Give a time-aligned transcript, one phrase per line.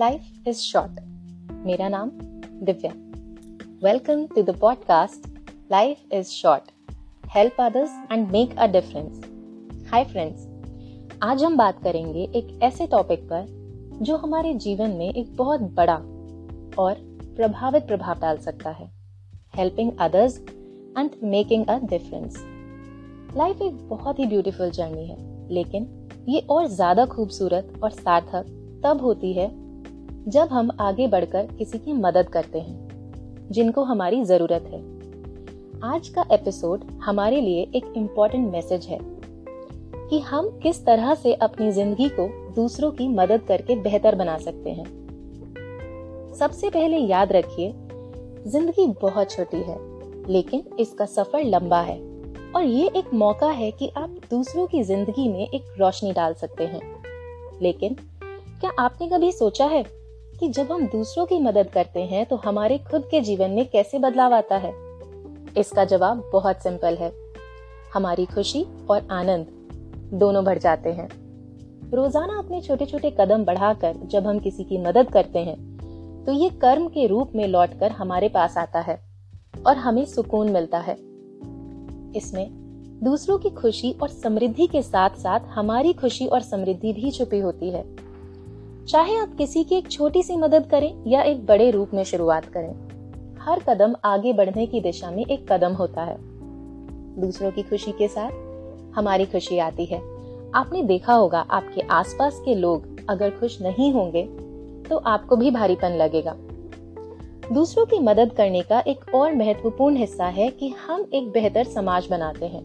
[0.00, 1.00] Life is short
[1.66, 2.10] मेरा नाम
[2.64, 2.92] Divya.
[3.82, 5.26] Welcome to the podcast
[5.72, 6.70] life is short
[7.34, 9.20] help others and make a difference
[9.90, 10.46] hi friends
[11.22, 13.46] आज हम बात करेंगे एक ऐसे टॉपिक पर
[14.02, 15.96] जो हमारे जीवन में एक बहुत बड़ा
[16.78, 17.04] और
[17.36, 18.90] प्रभावित प्रभाव डाल सकता है।
[19.56, 20.40] Helping others
[20.98, 22.44] and making a difference
[23.36, 25.16] life एक बहुत ही ब्यूटीफुल जर्नी है,
[25.54, 25.88] लेकिन
[26.28, 29.58] ये और ज़्यादा खूबसूरत और सार्थक तब होती है
[30.28, 34.80] जब हम आगे बढ़कर किसी की मदद करते हैं, जिनको हमारी ज़रूरत है।
[35.84, 38.98] आज का एपिसोड हमारे लिए एक इम्पोर्टेंट मैसेज है
[40.10, 44.70] कि हम किस तरह से अपनी ज़िंदगी को दूसरों की मदद करके बेहतर बना सकते
[44.70, 44.84] हैं।
[46.34, 47.72] सबसे पहले याद रखिए,
[48.46, 49.76] ज़िंदगी बहुत छोटी है,
[50.28, 51.98] लेकिन इसका सफ़र लंबा है
[52.56, 56.66] और ये एक मौका है कि आप दूसरों की ज़िंदगी में एक रोशनी डाल सकते
[56.66, 56.82] हैं।
[57.62, 57.96] लेकिन
[58.60, 59.82] क्या आपने कभी सोचा है
[60.40, 63.98] कि जब हम दूसरों की मदद करते हैं तो हमारे खुद के जीवन में कैसे
[63.98, 64.72] बदलाव आता है?
[65.58, 67.12] इसका जवाब बहुत सिंपल है।
[67.94, 69.46] हमारी खुशी और आनंद
[70.14, 71.08] दोनों बढ़ जाते हैं।
[71.94, 75.56] रोज़ाना अपने छोटे छोटे कदम बढ़ाकर जब हम किसी की मदद करते हैं
[76.26, 78.98] तो ये कर्म के रूप में लौटकर हमारे पास आता है
[79.66, 80.96] और हमें सुकून मिलता है।
[82.16, 82.48] इसमें
[83.04, 87.70] दूसरों की खुशी और समृद्धि के साथ साथ हमारी खुशी और समृद्धि भी छुपी होती
[87.70, 87.82] है।
[88.90, 92.44] चाहे आप किसी की एक छोटी सी मदद करें या एक बड़े रूप में शुरुआत
[92.46, 92.72] करें,
[93.40, 96.16] हर कदम आगे बढ़ने की दिशा में एक कदम होता है।
[97.20, 98.30] दूसरों की खुशी के साथ
[98.96, 99.98] हमारी खुशी आती है।
[100.54, 104.22] आपने देखा होगा, आपके आसपास के लोग अगर खुश नहीं होंगे
[104.88, 106.34] तो आपको भी भारीपन लगेगा।
[107.52, 112.08] दूसरों की मदद करने का एक और महत्वपूर्ण हिस्सा है कि हम एक बेहतर समाज
[112.10, 112.64] बनाते हैं।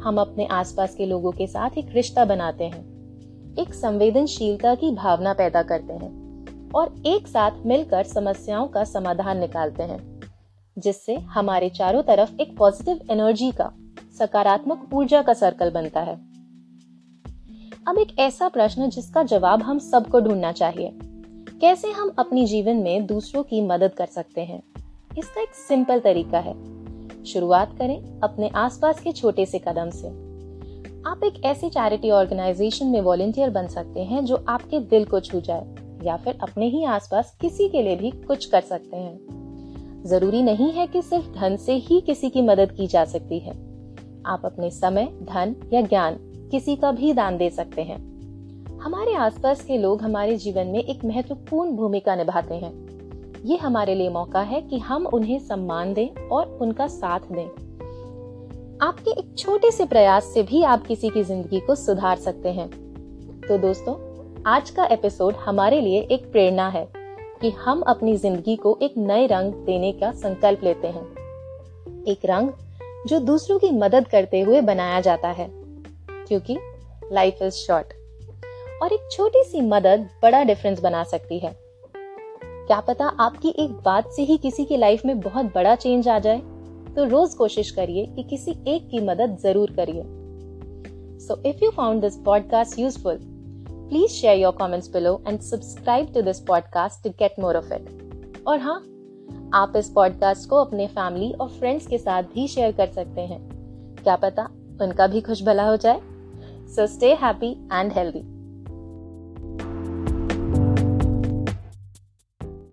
[0.00, 2.91] हम अपने आसपास के लोगों के साथ एक रिश्ता बनाते हैं।
[3.58, 6.12] एक संवेदनशीलता की भावना पैदा करते हैं
[6.74, 10.20] और एक साथ मिलकर समस्याओं का समाधान निकालते हैं,
[10.78, 13.72] जिससे हमारे चारों तरफ़ एक पॉजिटिव एनर्जी का,
[14.18, 16.14] सकारात्मक ऊर्जा का सर्कल बनता है।
[17.88, 20.92] अब एक ऐसा प्रश्न जिसका जवाब हम सबको ढूंढना चाहिए,
[21.60, 24.62] कैसे हम अपनी जीवन में दूसरों की मदद कर सकते हैं?
[25.18, 26.54] इसका एक सिंपल तरीका है।
[27.24, 30.31] शुरुआत करें अपने आसपास के छोटे से कदम से।
[31.06, 35.40] आप एक ऐसी चैरिटी ऑर्गेनाइजेशन में वॉलेंटियर बन सकते हैं जो आपके दिल को छू
[35.40, 40.42] जाए, या फिर अपने ही आसपास किसी के लिए भी कुछ कर सकते हैं। ज़रूरी
[40.42, 43.52] नहीं है कि सिर्फ़ धन से ही किसी की मदद की जा सकती है।
[44.26, 46.14] आप अपने समय, धन या ज्ञान
[46.50, 47.98] किसी का भी दान दे सकते हैं।
[48.78, 52.72] हमारे आसपास के लोग हमारे जीवन में एक महत्वपूर्ण भूमिका निभाते हैं।
[53.44, 57.71] ये हमारे लिए मौका है कि हम उन्हें सम्मान दें और उनका साथ दें।
[58.80, 62.68] आपके एक छोटे से प्रयास से भी आप किसी की ज़िंदगी को सुधार सकते हैं।
[63.48, 63.94] तो दोस्तों,
[64.46, 66.86] आज का एपिसोड हमारे लिए एक प्रेरणा है
[67.40, 71.04] कि हम अपनी ज़िंदगी को एक नए रंग देने का संकल्प लेते हैं।
[72.04, 72.50] एक रंग
[73.06, 75.50] जो दूसरों की मदद करते हुए बनाया जाता है,
[76.08, 76.58] क्योंकि
[77.12, 77.92] लाइफ इज़ शॉर्ट
[78.82, 81.56] और एक छोटी सी मदद बड़ा डिफरेंस बना सकती है।
[81.94, 86.18] क्या पता आपकी एक बात से ही किसी की लाइफ में बहुत बड़ा चेंज आ
[86.18, 86.42] जाए?
[86.96, 90.02] तो रोज कोशिश करिए कि किसी एक की मदद ज़रूर करिए।
[91.18, 96.22] So if you found this podcast useful please share your comments below and subscribe to
[96.22, 98.76] this podcast to get more of it और हाँ
[99.54, 103.40] आप इस पॉडकास्ट को अपने फैमिली और फ्रेंड्स के साथ भी शेयर कर सकते हैं।
[104.02, 104.48] क्या पता
[104.82, 106.00] उनका भी खुश भला हो जाए।
[106.68, 108.31] So stay happy and healthy